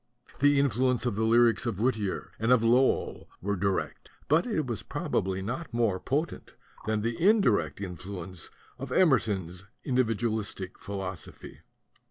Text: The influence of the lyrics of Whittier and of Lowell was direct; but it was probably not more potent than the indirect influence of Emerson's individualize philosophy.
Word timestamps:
The 0.39 0.59
influence 0.59 1.05
of 1.05 1.15
the 1.15 1.25
lyrics 1.25 1.67
of 1.67 1.79
Whittier 1.79 2.31
and 2.39 2.51
of 2.51 2.63
Lowell 2.63 3.29
was 3.39 3.57
direct; 3.57 4.09
but 4.27 4.47
it 4.47 4.65
was 4.65 4.81
probably 4.81 5.43
not 5.43 5.71
more 5.71 5.99
potent 5.99 6.55
than 6.87 7.01
the 7.01 7.21
indirect 7.23 7.79
influence 7.79 8.49
of 8.79 8.91
Emerson's 8.91 9.65
individualize 9.85 10.55
philosophy. 10.79 11.59